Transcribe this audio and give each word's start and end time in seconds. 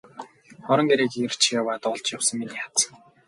Орон 0.71 0.85
гэрийг 0.91 1.11
эрж 1.27 1.41
яваад 1.59 1.83
олж 1.91 2.03
явсан 2.15 2.35
миний 2.39 2.61
аз. 2.67 2.77